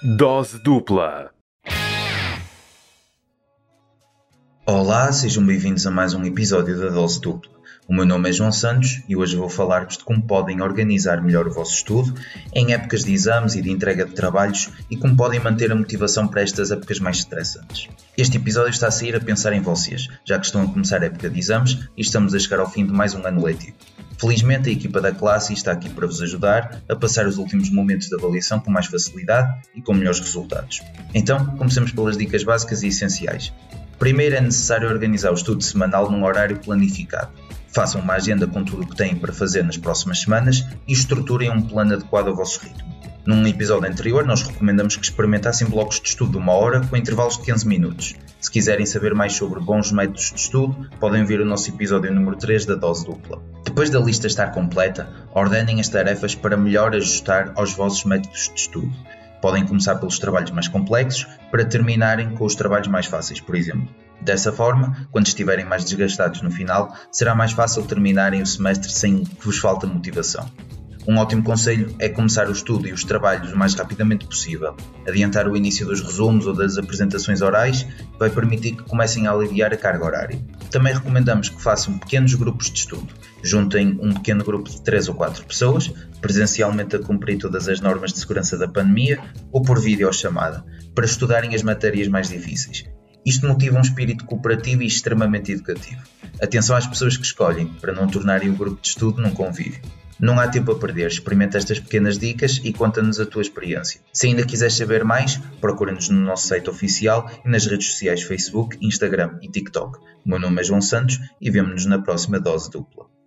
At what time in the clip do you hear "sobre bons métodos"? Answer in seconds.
49.34-50.32